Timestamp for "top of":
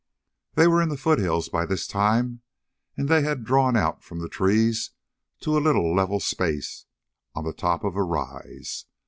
7.53-7.95